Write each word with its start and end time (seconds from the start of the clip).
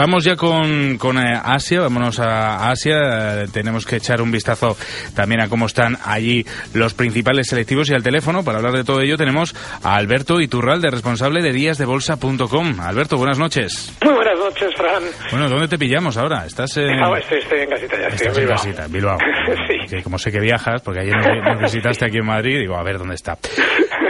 vamos 0.00 0.24
ya 0.24 0.34
con, 0.34 0.96
con 0.96 1.18
eh, 1.18 1.38
Asia, 1.44 1.82
vámonos 1.82 2.18
a 2.20 2.70
Asia. 2.70 3.42
Eh, 3.42 3.46
tenemos 3.52 3.84
que 3.84 3.96
echar 3.96 4.22
un 4.22 4.30
vistazo 4.30 4.74
también 5.14 5.42
a 5.42 5.48
cómo 5.48 5.66
están 5.66 5.98
allí 6.02 6.46
los 6.72 6.94
principales 6.94 7.48
selectivos 7.48 7.90
y 7.90 7.94
al 7.94 8.02
teléfono. 8.02 8.42
Para 8.42 8.58
hablar 8.58 8.72
de 8.72 8.84
todo 8.84 9.02
ello 9.02 9.18
tenemos 9.18 9.54
a 9.82 9.96
Alberto 9.96 10.40
Iturralde, 10.40 10.90
responsable 10.90 11.42
de 11.42 11.52
díasdebolsa.com. 11.52 12.80
Alberto, 12.80 13.18
buenas 13.18 13.38
noches. 13.38 13.94
Muy 14.02 14.14
buenas 14.14 14.38
noches, 14.38 14.70
Fran. 14.74 15.02
Bueno, 15.32 15.50
¿dónde 15.50 15.68
te 15.68 15.78
pillamos 15.78 16.16
ahora? 16.16 16.46
¿Estás 16.46 16.78
en... 16.78 16.98
Ah, 16.98 17.18
estoy, 17.18 17.38
estoy, 17.38 17.60
en 17.60 17.68
casita 17.68 18.00
ya, 18.00 18.08
estoy 18.08 18.28
en 18.28 18.34
Bilbao. 18.34 18.56
Casita, 18.56 18.84
en 18.86 18.92
Bilbao. 18.92 19.18
sí. 19.90 20.02
como 20.02 20.18
sé 20.18 20.32
que 20.32 20.40
viajas, 20.40 20.80
porque 20.80 21.00
ayer 21.00 21.14
nos 21.44 21.60
visitaste 21.60 22.06
aquí 22.06 22.16
en 22.16 22.26
Madrid, 22.26 22.58
digo, 22.58 22.76
a 22.76 22.82
ver 22.82 22.96
dónde 22.96 23.16
está. 23.16 23.36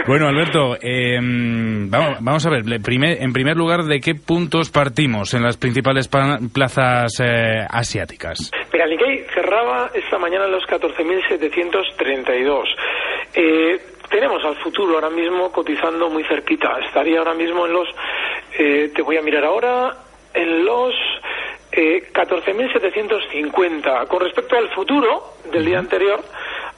Bueno, 0.07 0.27
Alberto, 0.27 0.75
eh, 0.81 1.19
vamos, 1.21 2.17
vamos, 2.21 2.45
a 2.45 2.49
ver, 2.49 2.63
primer, 2.83 3.21
en 3.21 3.33
primer 3.33 3.55
lugar, 3.55 3.83
¿de 3.83 3.99
qué 3.99 4.15
puntos 4.15 4.71
partimos 4.71 5.33
en 5.33 5.43
las 5.43 5.57
principales 5.57 6.07
plazas 6.07 7.19
eh, 7.19 7.65
asiáticas? 7.69 8.51
Mira, 8.73 8.87
Nikkei 8.87 9.25
cerraba 9.33 9.91
esta 9.93 10.17
mañana 10.17 10.45
en 10.45 10.51
los 10.51 10.63
14.732. 10.63 12.63
Eh, 13.33 13.79
tenemos 14.09 14.43
al 14.43 14.55
futuro 14.57 14.95
ahora 14.95 15.09
mismo 15.09 15.51
cotizando 15.51 16.09
muy 16.09 16.23
cerquita. 16.25 16.79
Estaría 16.85 17.19
ahora 17.19 17.33
mismo 17.33 17.65
en 17.65 17.73
los, 17.73 17.87
eh, 18.57 18.91
te 18.93 19.01
voy 19.01 19.17
a 19.17 19.21
mirar 19.21 19.45
ahora, 19.45 19.95
en 20.33 20.65
los 20.65 20.93
eh, 21.71 22.03
14.750. 22.11 24.07
Con 24.07 24.21
respecto 24.21 24.57
al 24.57 24.69
futuro 24.69 25.35
del 25.51 25.65
día 25.65 25.79
anterior, 25.79 26.19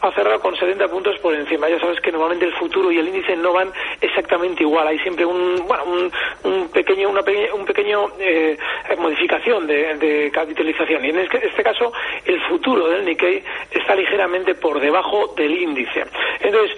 ha 0.03 0.11
cerrado 0.11 0.39
con 0.41 0.55
70 0.55 0.87
puntos 0.89 1.17
por 1.19 1.33
encima. 1.33 1.69
Ya 1.69 1.79
sabes 1.79 1.99
que 2.01 2.11
normalmente 2.11 2.45
el 2.45 2.53
futuro 2.53 2.91
y 2.91 2.99
el 2.99 3.07
índice 3.07 3.35
no 3.37 3.53
van 3.53 3.71
exactamente 4.01 4.63
igual. 4.63 4.87
Hay 4.87 4.99
siempre 4.99 5.25
un, 5.25 5.65
bueno, 5.65 6.11
un, 6.43 6.69
pequeño, 6.69 7.09
una 7.09 7.21
un 7.53 7.65
pequeño 7.65 8.07
eh, 8.19 8.57
modificación 8.97 9.65
de, 9.65 10.29
capitalización. 10.33 11.05
Y 11.05 11.09
en 11.09 11.19
este, 11.19 11.47
este, 11.47 11.63
caso, 11.63 11.93
el 12.25 12.41
futuro 12.41 12.89
del 12.89 13.05
Nikkei 13.05 13.43
está 13.71 13.95
ligeramente 13.95 14.55
por 14.55 14.79
debajo 14.79 15.33
del 15.37 15.57
índice. 15.57 16.03
Entonces, 16.41 16.77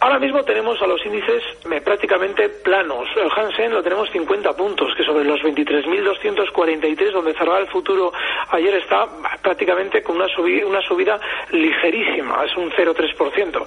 Ahora 0.00 0.20
mismo 0.20 0.44
tenemos 0.44 0.80
a 0.80 0.86
los 0.86 1.04
índices 1.04 1.42
prácticamente 1.84 2.48
planos. 2.48 3.08
El 3.16 3.30
Hansen 3.34 3.72
lo 3.72 3.82
tenemos 3.82 4.08
50 4.10 4.52
puntos, 4.52 4.94
que 4.96 5.02
sobre 5.02 5.24
los 5.24 5.40
23.243, 5.40 7.10
donde 7.10 7.34
cerraba 7.34 7.58
el 7.58 7.66
futuro 7.66 8.12
ayer 8.50 8.74
está 8.76 9.08
prácticamente 9.42 10.02
con 10.02 10.16
una 10.16 10.28
subida, 10.28 10.66
una 10.66 10.80
subida 10.82 11.20
ligerísima, 11.50 12.44
es 12.44 12.56
un 12.56 12.70
0,3%. 12.70 13.66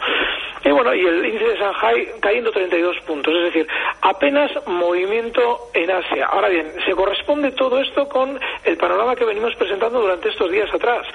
Y 0.63 0.69
bueno, 0.71 0.93
y 0.93 1.05
el 1.05 1.25
índice 1.25 1.45
de 1.45 1.57
Shanghai 1.57 2.07
cayendo 2.19 2.51
32 2.51 2.99
puntos, 3.07 3.33
es 3.33 3.43
decir, 3.45 3.67
apenas 4.01 4.51
movimiento 4.67 5.69
en 5.73 5.89
Asia. 5.89 6.27
Ahora 6.27 6.49
bien, 6.49 6.71
se 6.85 6.93
corresponde 6.93 7.51
todo 7.51 7.79
esto 7.79 8.07
con 8.07 8.39
el 8.63 8.77
panorama 8.77 9.15
que 9.15 9.25
venimos 9.25 9.55
presentando 9.55 10.01
durante 10.01 10.29
estos 10.29 10.51
días 10.51 10.71
atrás. 10.73 11.07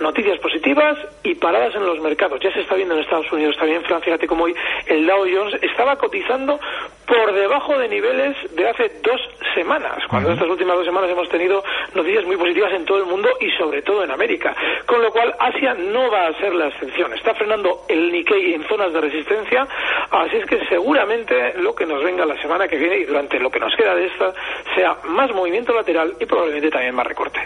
Noticias 0.00 0.38
positivas 0.38 0.96
y 1.22 1.34
paradas 1.34 1.74
en 1.74 1.86
los 1.86 2.00
mercados. 2.00 2.40
Ya 2.42 2.52
se 2.52 2.60
está 2.60 2.76
viendo 2.76 2.94
en 2.94 3.02
Estados 3.02 3.30
Unidos, 3.30 3.56
también 3.56 3.78
en 3.78 3.84
Francia, 3.84 4.06
fíjate 4.06 4.26
cómo 4.26 4.44
hoy 4.44 4.54
el 4.86 5.06
Dow 5.06 5.26
Jones 5.30 5.62
estaba 5.62 5.96
cotizando 5.96 6.58
por 7.06 7.34
debajo 7.34 7.78
de 7.78 7.88
niveles 7.88 8.36
de 8.54 8.68
hace 8.68 8.90
dos 9.02 9.20
semanas, 9.54 9.98
cuando 10.08 10.32
estas 10.32 10.48
últimas 10.48 10.76
dos 10.76 10.86
semanas 10.86 11.10
hemos 11.10 11.28
tenido 11.28 11.62
noticias 11.94 12.24
muy 12.24 12.36
positivas 12.36 12.72
en 12.72 12.84
todo 12.84 12.98
el 12.98 13.06
mundo 13.06 13.28
y 13.40 13.50
sobre 13.52 13.82
todo 13.82 14.04
en 14.04 14.10
América. 14.10 14.54
Con 14.86 15.02
lo 15.02 15.10
cual, 15.10 15.34
Asia 15.38 15.74
no 15.74 16.10
va 16.10 16.28
a 16.28 16.32
ser 16.38 16.54
la 16.54 16.68
excepción. 16.68 17.12
Está 17.12 17.34
frenando 17.34 17.82
el 17.88 18.10
Nikkei 18.10 18.54
en 18.54 18.66
zonas 18.66 18.92
de 18.92 19.00
resistencia, 19.00 19.66
así 20.10 20.36
es 20.36 20.46
que 20.46 20.58
seguramente 20.68 21.54
lo 21.58 21.74
que 21.74 21.86
nos 21.86 22.02
venga 22.02 22.24
la 22.24 22.40
semana 22.40 22.66
que 22.66 22.78
viene 22.78 22.98
y 22.98 23.04
durante 23.04 23.38
lo 23.38 23.50
que 23.50 23.60
nos 23.60 23.74
queda 23.76 23.94
de 23.94 24.06
esta 24.06 24.32
sea 24.74 24.96
más 25.04 25.30
movimiento 25.32 25.74
lateral 25.74 26.14
y 26.18 26.26
probablemente 26.26 26.70
también 26.70 26.94
más 26.94 27.06
recorte. 27.06 27.40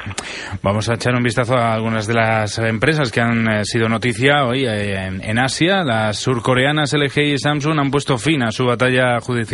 Vamos 0.62 0.88
a 0.88 0.94
echar 0.94 1.14
un 1.14 1.22
vistazo 1.22 1.54
a 1.54 1.74
algunas 1.74 2.06
de 2.06 2.14
las 2.14 2.58
empresas 2.58 3.10
que 3.10 3.20
han 3.20 3.48
eh, 3.48 3.64
sido 3.64 3.88
noticia 3.88 4.44
hoy 4.46 4.66
eh, 4.66 4.94
en, 4.94 5.22
en 5.22 5.38
Asia. 5.38 5.82
Las 5.84 6.18
surcoreanas 6.18 6.94
LG 6.94 7.18
y 7.18 7.38
Samsung 7.38 7.78
han 7.78 7.90
puesto 7.90 8.16
fin 8.18 8.42
a 8.42 8.50
su 8.50 8.64
batalla 8.64 9.18
judicial 9.20 9.47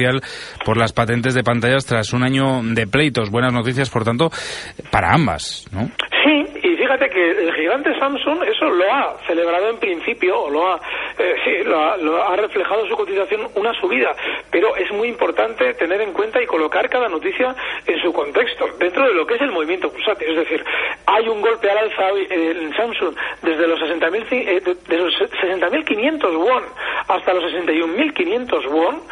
por 0.64 0.76
las 0.76 0.92
patentes 0.92 1.34
de 1.34 1.42
pantallas 1.42 1.86
tras 1.86 2.12
un 2.12 2.24
año 2.24 2.62
de 2.62 2.86
pleitos. 2.86 3.30
Buenas 3.30 3.52
noticias, 3.52 3.90
por 3.90 4.04
tanto, 4.04 4.30
para 4.90 5.12
ambas, 5.12 5.66
¿no? 5.72 5.90
Sí, 6.24 6.42
y 6.62 6.76
fíjate 6.76 7.10
que 7.10 7.30
el 7.30 7.52
gigante 7.52 7.98
Samsung 7.98 8.42
eso 8.44 8.64
lo 8.70 8.90
ha 8.90 9.14
celebrado 9.26 9.68
en 9.68 9.78
principio, 9.78 10.40
o 10.40 10.50
lo 10.50 10.72
ha, 10.72 10.80
eh, 11.18 11.34
sí, 11.44 11.64
lo 11.64 12.22
ha, 12.22 12.34
reflejado 12.36 12.86
su 12.86 12.96
cotización 12.96 13.42
una 13.56 13.74
subida, 13.78 14.14
pero 14.50 14.74
es 14.76 14.90
muy 14.92 15.08
importante 15.08 15.74
tener 15.74 16.00
en 16.00 16.14
cuenta 16.14 16.42
y 16.42 16.46
colocar 16.46 16.88
cada 16.88 17.08
noticia 17.08 17.54
en 17.86 18.00
su 18.00 18.10
contexto, 18.12 18.66
dentro 18.78 19.06
de 19.06 19.14
lo 19.14 19.26
que 19.26 19.34
es 19.34 19.42
el 19.42 19.50
movimiento 19.50 19.90
pulsátil. 19.90 20.28
Es 20.30 20.36
decir, 20.36 20.64
hay 21.04 21.28
un 21.28 21.42
golpe 21.42 21.70
al 21.70 21.78
alza 21.78 22.08
en 22.30 22.74
Samsung 22.74 23.14
desde 23.42 23.68
los 23.68 23.78
60.500 23.80 24.32
eh, 24.32 24.76
de 24.88 24.96
los 24.96 25.14
60.500 25.14 26.36
won 26.38 26.62
hasta 27.08 27.34
los 27.34 27.44
61.500 27.52 28.66
won, 28.70 29.02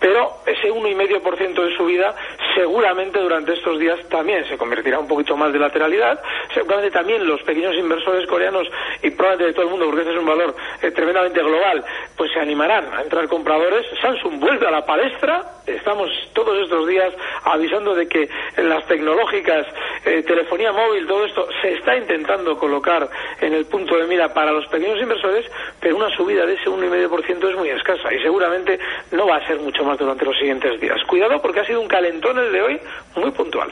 pero 0.00 0.38
ese 0.46 0.72
1,5% 0.72 1.62
de 1.62 1.76
subida 1.76 2.14
seguramente 2.54 3.20
durante 3.20 3.52
estos 3.52 3.78
días 3.78 3.98
también 4.08 4.44
se 4.48 4.56
convertirá 4.56 4.98
un 4.98 5.06
poquito 5.06 5.36
más 5.36 5.52
de 5.52 5.58
lateralidad. 5.58 6.20
Seguramente 6.54 6.90
también 6.90 7.26
los 7.26 7.42
pequeños 7.42 7.76
inversores 7.76 8.26
coreanos 8.26 8.66
y 9.02 9.10
probablemente 9.10 9.44
de 9.44 9.52
todo 9.52 9.64
el 9.66 9.70
mundo, 9.70 9.86
porque 9.86 10.00
este 10.00 10.12
es 10.14 10.18
un 10.18 10.26
valor 10.26 10.54
eh, 10.82 10.90
tremendamente 10.90 11.42
global, 11.42 11.84
pues 12.16 12.32
se 12.32 12.40
animarán 12.40 12.92
a 12.92 13.02
entrar 13.02 13.28
compradores. 13.28 13.86
Samsung 14.00 14.40
vuelve 14.40 14.66
a 14.66 14.70
la 14.70 14.84
palestra. 14.84 15.44
Estamos 15.66 16.10
todos 16.32 16.58
estos 16.62 16.88
días 16.88 17.12
avisando 17.44 17.94
de 17.94 18.08
que 18.08 18.28
las 18.56 18.86
tecnológicas, 18.86 19.66
eh, 20.04 20.22
telefonía 20.22 20.72
móvil, 20.72 21.06
todo 21.06 21.24
esto 21.26 21.46
se 21.60 21.74
está 21.74 21.96
intentando 21.96 22.56
colocar 22.56 23.08
en 23.40 23.52
el 23.52 23.66
punto 23.66 23.96
de 23.96 24.06
mira 24.06 24.32
para 24.32 24.52
los 24.52 24.66
pequeños 24.66 25.00
inversores, 25.00 25.46
pero 25.80 25.96
una 25.96 26.08
subida 26.16 26.46
de 26.46 26.54
ese 26.54 26.70
1,5% 26.70 27.50
es 27.50 27.56
muy 27.56 27.68
escasa 27.68 28.12
y 28.12 28.20
seguramente 28.22 28.78
no 29.12 29.26
va 29.26 29.36
a 29.36 29.46
ser 29.46 29.58
mucho 29.58 29.84
más 29.84 29.98
durante 29.98 30.24
los 30.24 30.36
siguientes 30.36 30.80
días. 30.80 30.98
Cuidado 31.06 31.40
porque 31.42 31.60
ha 31.60 31.66
sido 31.66 31.80
un 31.80 31.88
calentón 31.88 32.38
el 32.38 32.52
de 32.52 32.62
hoy 32.62 32.80
muy 33.16 33.30
puntual. 33.30 33.70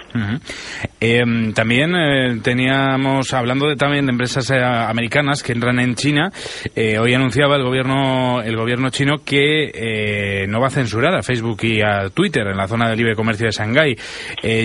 Em, 1.01 1.53
también 1.53 1.95
eh, 1.95 2.41
teníamos, 2.43 3.33
hablando 3.33 3.69
de, 3.69 3.77
también 3.77 4.07
de 4.07 4.13
empresas 4.13 4.51
eh, 4.51 4.59
americanas 4.61 5.43
que 5.43 5.53
entran 5.53 5.79
en 5.79 5.95
China, 5.95 6.31
eh, 6.75 6.99
hoy 6.99 7.15
anunciaba 7.15 7.57
el 7.57 7.63
gobierno, 7.63 8.43
el 8.43 8.57
gobierno 8.57 8.91
chino 8.91 9.19
que 9.25 10.47
no 10.49 10.61
va 10.61 10.67
a 10.67 10.71
censurar 10.71 11.15
a 11.15 11.23
Facebook 11.23 11.59
y 11.63 11.81
a 11.83 12.09
Twitter 12.11 12.47
en 12.49 12.57
la 12.57 12.67
zona 12.67 12.89
de 12.89 12.97
libre 12.97 13.15
comercio 13.15 13.47
de 13.47 13.53
Shanghái. 13.53 13.97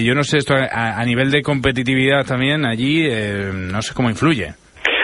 yo 0.03 0.15
no 0.15 0.23
sé 0.23 0.37
esto 0.37 0.55
a, 0.55 1.03
nivel 1.05 1.29
de 1.29 1.41
competitividad 1.41 2.25
también 2.25 2.65
allí, 2.65 3.07
no 3.51 3.81
sé 3.81 3.93
cómo 3.93 4.09
influye. 4.09 4.53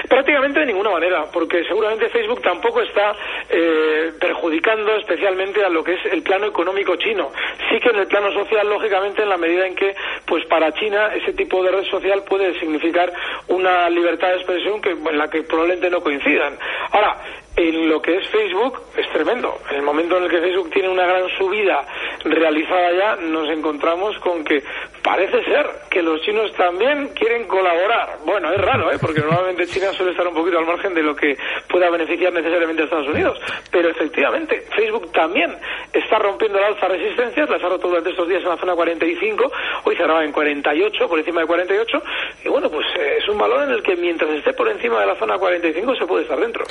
Prácticamente 0.10 0.60
de 0.62 0.66
ninguna 0.66 0.90
manera, 0.90 1.26
porque 1.32 1.64
seguramente 1.66 2.10
Facebook 2.10 2.42
tampoco 2.42 2.82
está 2.82 3.16
eh, 3.48 4.12
perjudicando 4.20 4.96
especialmente 4.96 5.64
a 5.64 5.70
lo 5.70 5.84
que 5.84 5.94
es 5.94 6.06
el 6.12 6.24
plano 6.24 6.48
económico 6.48 6.96
chino. 6.96 7.32
Sí 7.70 7.80
que 7.80 7.90
en 7.90 7.98
el 7.98 8.08
plano 8.08 8.32
social, 8.34 8.68
lógicamente, 8.68 9.22
en 9.22 9.30
la 9.30 9.38
medida 9.38 9.68
en 9.68 9.76
que, 9.76 9.96
pues 10.30 10.46
para 10.46 10.72
China, 10.74 11.08
ese 11.16 11.34
tipo 11.34 11.64
de 11.64 11.72
red 11.72 11.84
social 11.86 12.24
puede 12.24 12.58
significar 12.60 13.12
una 13.48 13.90
libertad 13.90 14.28
de 14.28 14.36
expresión 14.36 14.80
que, 14.80 14.92
en 14.92 15.18
la 15.18 15.28
que 15.28 15.42
probablemente 15.42 15.90
no 15.90 16.02
coincidan. 16.02 16.56
Ahora, 16.92 17.18
en 17.56 17.90
lo 17.90 18.00
que 18.00 18.16
es 18.16 18.28
Facebook 18.28 18.80
es 18.96 19.10
tremendo. 19.12 19.58
En 19.72 19.78
el 19.78 19.82
momento 19.82 20.18
en 20.18 20.26
el 20.26 20.30
que 20.30 20.40
Facebook 20.40 20.70
tiene 20.70 20.88
una 20.88 21.06
gran 21.06 21.28
subida 21.38 21.84
realizada 22.24 22.92
ya, 22.94 23.16
nos 23.16 23.50
encontramos 23.50 24.18
con 24.20 24.44
que 24.44 24.64
parece 25.04 25.44
ser 25.44 25.66
que 25.90 26.02
los 26.02 26.22
chinos 26.22 26.52
también 26.54 27.10
quieren 27.16 27.48
colaborar. 27.48 28.18
Bueno, 28.26 28.52
es 28.52 28.62
raro, 28.62 28.92
¿eh? 28.92 28.98
porque 29.00 29.22
normalmente 29.22 29.68
China 29.68 29.92
suele 29.94 30.12
estar 30.12 30.28
un 30.28 30.34
poquito 30.34 30.60
al 30.60 30.66
margen 30.66 30.94
de 30.94 31.04
lo 31.04 31.16
que 31.16 31.38
pueda 31.68 31.90
beneficiar 31.90 32.34
necesariamente 32.34 32.84
a 32.84 32.86
Estados 32.86 33.08
Unidos. 33.08 33.40
Pero 33.72 33.90
efectivamente, 33.90 34.64
Facebook 34.76 35.12
también 35.12 35.56
está 35.94 36.20
rompiendo 36.20 36.58
el 36.60 36.66
alza 36.66 36.88
resistencias, 36.88 37.50
las 37.50 37.64
ha 37.64 37.70
roto 37.70 37.88
durante 37.88 38.12
estos 38.12 38.28
días 38.28 38.44
en 38.44 38.50
la 38.50 38.58
zona 38.58 38.76
45, 38.76 39.52
hoy 39.86 39.96
cerraba 39.96 40.24
en 40.24 40.32
48, 40.32 41.08
por 41.08 41.20
encima 41.20 41.42
de 41.42 41.48
48, 41.48 41.98
y 42.46 42.50
bueno, 42.50 42.69
pues 42.69 42.86
eh, 42.98 43.18
es 43.19 43.28
un 43.30 43.38
valor 43.38 43.63
en 43.63 43.72
el 43.72 43.84
que 43.84 43.96
mientras 43.96 44.30
esté 44.31 44.54
por 44.54 44.69
encima 44.69 45.00
de 45.01 45.07
la 45.07 45.16
zona 45.16 45.38
45 45.38 45.96
se 45.96 46.06
puede 46.06 46.24
estar 46.24 46.40
dentro. 46.40 46.63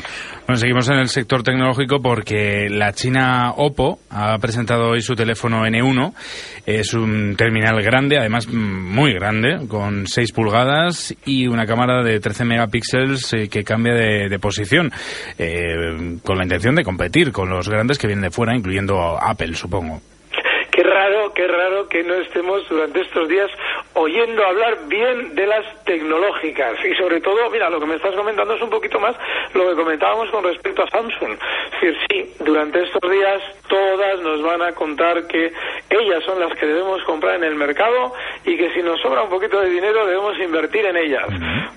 Bueno, 0.47 0.57
seguimos 0.57 0.89
en 0.91 0.99
el 0.99 1.09
sector 1.09 1.43
tecnológico 1.43 2.01
porque 2.01 2.69
la 2.71 2.93
China 2.93 3.53
Oppo 3.57 3.99
ha 4.11 4.39
presentado 4.39 4.91
hoy 4.91 5.01
su 5.01 5.15
teléfono 5.15 5.65
N1. 5.67 6.13
Es 6.67 6.95
un 6.95 7.37
terminal 7.37 7.83
grande, 7.83 8.18
además 8.19 8.49
muy 8.49 9.13
grande, 9.15 9.67
con 9.69 10.07
6 10.07 10.33
pulgadas 10.33 11.15
y 11.25 11.47
una 11.47 11.67
cámara 11.67 12.03
de 12.03 12.21
13 12.21 12.45
megapíxeles 12.45 13.33
eh, 13.33 13.49
que 13.49 13.65
cambia 13.65 13.95
de, 13.95 14.39
posición, 14.39 14.91
eh, 15.39 16.19
con 16.25 16.39
la 16.39 16.45
intención 16.45 16.75
de 16.75 16.85
competir 16.85 17.33
con 17.33 17.49
los 17.51 17.69
grandes 17.69 17.99
que 17.99 18.07
vienen 18.07 18.25
de 18.25 18.31
fuera, 18.31 18.55
incluyendo 18.55 19.19
Apple, 19.21 19.55
supongo 19.55 20.01
qué 20.79 20.85
raro, 20.85 21.33
qué 21.35 21.45
raro 21.49 21.89
que 21.89 22.05
no 22.05 22.15
estemos 22.15 22.69
durante 22.69 23.01
estos 23.01 23.29
días 23.29 23.51
oyendo 23.95 24.47
hablar 24.47 24.87
bien 24.87 25.35
de 25.35 25.45
las 25.45 25.65
tecnológicas 25.85 26.75
y 26.85 26.95
sobre 26.95 27.21
todo, 27.21 27.51
mira, 27.51 27.69
lo 27.69 27.81
que 27.81 27.87
me 27.87 27.97
estás 27.97 28.15
comentando 28.15 28.55
es 28.55 28.63
un 28.63 28.71
poquito 28.71 29.01
más 29.01 29.17
lo 29.55 29.69
que 29.69 29.75
comentábamos 29.75 30.31
con 30.31 30.45
respecto 30.45 30.85
a 30.85 30.91
Samsung. 30.91 31.33
Es 31.33 31.81
decir, 31.81 31.97
sí, 32.09 32.45
durante 32.45 32.81
estos 32.85 33.11
días 33.11 33.43
todas 33.67 34.21
nos 34.21 34.41
van 34.41 34.63
a 34.63 34.73
contar 34.73 35.27
que 35.27 35.53
ellas 35.91 36.23
son 36.25 36.39
las 36.41 36.53
que 36.59 36.67
debemos 36.67 37.03
comprar 37.05 37.37
en 37.37 37.45
el 37.45 37.55
mercado 37.55 38.13
y 38.45 38.57
que 38.57 38.73
si 38.75 38.83
nos 38.83 39.01
sobra 39.01 39.23
un 39.23 39.31
poquito 39.31 39.61
de 39.61 39.71
dinero 39.71 40.07
debemos 40.07 40.39
invertir 40.39 40.85
en 40.87 40.97
ellas. 40.97 41.27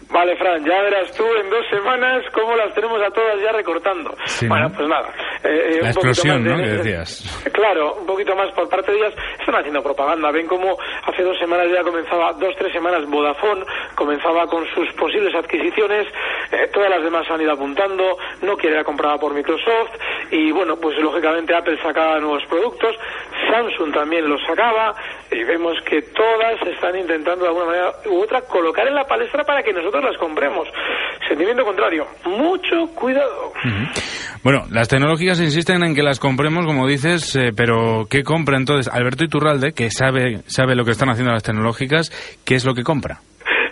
Vale, 0.09 0.35
Fran, 0.35 0.65
ya 0.65 0.81
verás 0.81 1.15
tú 1.15 1.23
en 1.23 1.49
dos 1.49 1.65
semanas 1.69 2.25
cómo 2.33 2.55
las 2.55 2.73
tenemos 2.73 3.01
a 3.01 3.09
todas 3.11 3.41
ya 3.41 3.51
recortando. 3.53 4.13
bueno, 4.47 4.69
pues 4.75 4.87
nada. 4.87 5.07
Eh, 5.43 5.77
eh, 5.77 5.79
La 5.81 5.89
explosión, 5.89 6.43
¿no? 6.43 6.57
decías. 6.57 7.23
Claro, 7.53 7.95
un 7.95 8.05
poquito 8.05 8.35
más 8.35 8.51
por 8.51 8.67
parte 8.67 8.91
de 8.91 8.97
ellas. 8.97 9.13
Están 9.39 9.55
haciendo 9.55 9.81
propaganda. 9.81 10.29
Ven 10.31 10.47
cómo 10.47 10.77
hace 11.05 11.23
dos 11.23 11.37
semanas 11.39 11.67
ya 11.73 11.81
comenzaba, 11.83 12.33
dos, 12.33 12.53
tres 12.57 12.73
semanas, 12.73 13.05
Vodafone 13.07 13.63
comenzaba 13.95 14.45
con 14.47 14.65
sus 14.73 14.91
posibles 14.93 15.33
adquisiciones. 15.33 16.07
Eh, 16.51 16.69
todas 16.73 16.89
las 16.89 17.03
demás 17.03 17.25
han 17.31 17.41
ido 17.41 17.53
apuntando. 17.53 18.17
No 18.41 18.57
quiere 18.57 18.71
era 18.71 18.83
comprada 18.83 19.17
por 19.17 19.33
Microsoft. 19.33 19.91
Y 20.31 20.51
bueno, 20.51 20.77
pues 20.77 20.97
lógicamente 20.97 21.53
Apple 21.53 21.77
sacaba 21.83 22.19
nuevos 22.19 22.43
productos. 22.47 22.95
Samsung 23.51 23.93
también 23.93 24.27
los 24.29 24.41
sacaba. 24.47 24.95
Y 25.29 25.43
vemos 25.43 25.75
que 25.85 26.01
todas 26.01 26.61
están 26.67 26.97
intentando 26.97 27.43
de 27.43 27.49
alguna 27.49 27.65
manera 27.65 27.91
u 28.09 28.21
otra 28.21 28.41
colocar 28.41 28.87
en 28.87 28.95
la 28.95 29.03
palestra 29.03 29.43
para 29.43 29.61
que 29.61 29.73
nosotros 29.73 30.03
las 30.03 30.17
compremos. 30.17 30.67
Sentimiento 31.27 31.65
contrario. 31.65 32.05
Mucho 32.25 32.87
cuidado. 32.95 33.51
Bueno, 34.43 34.63
las 34.71 34.87
tecnológicas 34.87 35.39
insisten 35.39 35.83
en 35.83 35.93
que 35.93 36.01
las 36.01 36.19
compremos, 36.19 36.65
como 36.65 36.87
dices, 36.87 37.35
eh, 37.35 37.51
pero 37.55 38.07
¿qué 38.09 38.23
compra 38.23 38.57
entonces 38.57 38.91
Alberto 38.91 39.25
Iturralde, 39.25 39.73
que 39.73 39.91
sabe, 39.91 40.39
sabe 40.47 40.75
lo 40.75 40.83
que 40.83 40.91
están 40.91 41.09
haciendo 41.09 41.33
las 41.33 41.43
tecnológicas, 41.43 42.09
qué 42.45 42.55
es 42.55 42.65
lo 42.65 42.73
que 42.73 42.83
compra? 42.83 43.19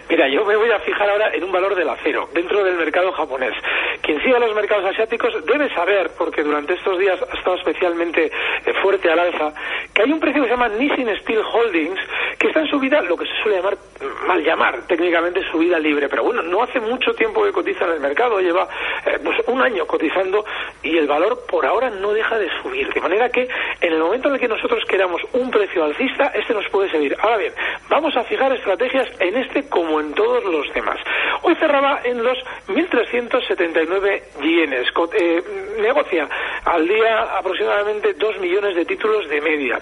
Mira, 0.09 0.27
yo 0.29 0.43
me 0.45 0.55
voy 0.55 0.69
a 0.71 0.79
fijar 0.79 1.09
ahora 1.09 1.33
en 1.33 1.43
un 1.43 1.48
valor 1.51 1.75
del 1.75 1.89
acero 1.89 2.29
dentro 2.33 2.63
del 2.63 2.75
mercado 2.75 3.11
japonés. 3.11 3.53
Quien 4.01 4.21
siga 4.21 4.39
los 4.39 4.55
mercados 4.55 4.85
asiáticos 4.85 5.33
debe 5.45 5.73
saber, 5.73 6.11
porque 6.17 6.43
durante 6.43 6.73
estos 6.73 6.97
días 6.97 7.19
ha 7.21 7.37
estado 7.37 7.57
especialmente 7.57 8.25
eh, 8.25 8.73
fuerte 8.81 9.09
al 9.09 9.19
alza, 9.19 9.53
que 9.93 10.03
hay 10.03 10.11
un 10.11 10.19
precio 10.19 10.41
que 10.41 10.47
se 10.47 10.53
llama 10.53 10.69
Nissin 10.69 11.09
Steel 11.21 11.41
Holdings, 11.41 11.99
que 12.37 12.47
está 12.47 12.61
en 12.61 12.67
subida, 12.67 13.01
lo 13.01 13.17
que 13.17 13.25
se 13.25 13.33
suele 13.43 13.57
llamar, 13.57 13.77
mal 14.25 14.43
llamar 14.43 14.87
técnicamente 14.87 15.43
subida 15.51 15.77
libre. 15.79 16.07
Pero 16.09 16.23
bueno, 16.23 16.41
no 16.41 16.63
hace 16.63 16.79
mucho 16.79 17.13
tiempo 17.13 17.43
que 17.43 17.51
cotiza 17.51 17.85
en 17.85 17.91
el 17.93 17.99
mercado, 17.99 18.39
lleva 18.39 18.67
eh, 19.05 19.19
pues 19.23 19.37
un 19.47 19.61
año 19.61 19.85
cotizando 19.85 20.45
y 20.81 20.97
el 20.97 21.07
valor 21.07 21.45
por 21.47 21.65
ahora 21.65 21.89
no 21.89 22.13
deja 22.13 22.37
de 22.37 22.49
subir. 22.61 22.91
De 22.93 23.01
manera 23.01 23.29
que 23.29 23.47
en 23.81 23.93
el 23.93 23.99
momento 23.99 24.29
en 24.29 24.35
el 24.35 24.39
que 24.39 24.47
nosotros 24.47 24.83
queramos 24.87 25.21
un 25.33 25.51
precio 25.51 25.83
alcista, 25.83 26.31
este 26.33 26.53
nos 26.53 26.67
puede 26.69 26.89
servir. 26.89 27.15
Ahora 27.19 27.37
bien, 27.37 27.53
vamos 27.89 28.15
a 28.15 28.23
fijar 28.23 28.51
estrategias 28.53 29.07
en 29.19 29.37
este 29.37 29.67
como 29.67 29.99
en 29.99 30.13
todos 30.13 30.43
los 30.45 30.73
demás. 30.73 30.97
Hoy 31.41 31.55
cerraba 31.55 32.01
en 32.03 32.23
los 32.23 32.37
1.379 32.67 34.21
yenes. 34.41 34.87
Eh, 35.19 35.43
negocia 35.79 36.27
al 36.65 36.87
día 36.87 37.37
aproximadamente 37.37 38.13
2 38.13 38.39
millones 38.39 38.75
de 38.75 38.85
títulos 38.85 39.27
de 39.29 39.41
media. 39.41 39.79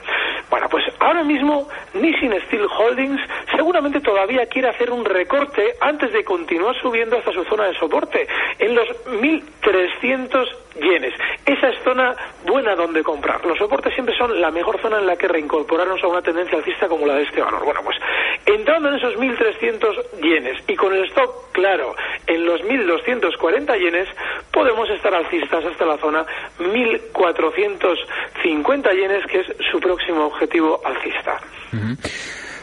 Bueno, 0.49 0.67
pues 0.69 0.83
ahora 0.99 1.23
mismo 1.23 1.67
Nissin 1.93 2.33
Steel 2.47 2.67
Holdings 2.77 3.21
seguramente 3.55 3.99
todavía 3.99 4.45
quiere 4.45 4.69
hacer 4.69 4.91
un 4.91 5.03
recorte 5.03 5.75
antes 5.81 6.13
de 6.13 6.23
continuar 6.23 6.75
subiendo 6.81 7.17
hasta 7.17 7.31
su 7.31 7.43
zona 7.45 7.65
de 7.65 7.73
soporte 7.77 8.27
en 8.59 8.75
los 8.75 8.87
1.300 9.05 10.47
yenes. 10.81 11.13
Esa 11.45 11.69
es 11.69 11.83
zona 11.83 12.15
buena 12.67 12.81
donde 12.81 13.03
comprar. 13.03 13.45
Los 13.45 13.57
soportes 13.57 13.93
siempre 13.93 14.17
son 14.17 14.41
la 14.41 14.51
mejor 14.51 14.81
zona 14.81 14.99
en 14.99 15.05
la 15.05 15.15
que 15.15 15.27
reincorporarnos 15.27 16.03
a 16.03 16.07
una 16.07 16.21
tendencia 16.21 16.57
alcista 16.57 16.87
como 16.87 17.05
la 17.05 17.15
de 17.15 17.23
este 17.23 17.41
valor. 17.41 17.63
Bueno, 17.63 17.81
pues 17.83 17.97
entrando 18.45 18.89
en 18.89 18.95
esos 18.95 19.15
1.300 19.15 20.21
yenes 20.21 20.57
y 20.67 20.75
con 20.75 20.93
el 20.93 21.05
stock 21.05 21.51
claro 21.53 21.95
en 22.25 22.45
los 22.45 22.59
1.240 22.61 23.79
yenes, 23.79 24.09
podemos 24.51 24.89
estar 24.89 25.13
alcistas 25.13 25.63
hasta 25.65 25.85
la 25.85 25.97
zona 25.97 26.25
1.450 26.59 28.93
yenes, 28.93 29.25
que 29.27 29.39
es 29.39 29.47
su 29.71 29.79
próximo 29.79 30.25
objetivo 30.25 30.81
alcista. 30.83 31.39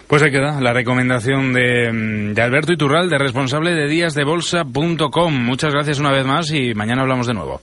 Pues 0.07 0.23
ahí 0.23 0.31
queda 0.31 0.61
la 0.61 0.75
recomendación 0.75 1.55
de, 1.55 1.91
de 2.35 2.43
Alberto 2.43 2.73
Iturral, 2.73 3.09
de 3.09 3.17
responsable 3.19 3.75
de 3.75 3.89
díasdebolsa.com. 3.89 5.33
Muchas 5.33 5.73
gracias 5.73 5.99
una 5.99 6.13
vez 6.13 6.27
más 6.27 6.53
y 6.53 6.75
mañana 6.75 7.01
hablamos 7.03 7.27
de 7.27 7.35
nuevo. 7.35 7.61